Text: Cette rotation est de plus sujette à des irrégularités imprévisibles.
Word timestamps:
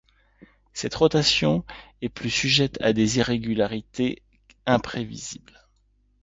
Cette 0.73 0.95
rotation 0.95 1.63
est 2.01 2.07
de 2.07 2.13
plus 2.13 2.31
sujette 2.31 2.81
à 2.81 2.91
des 2.91 3.19
irrégularités 3.19 4.23
imprévisibles. 4.65 5.67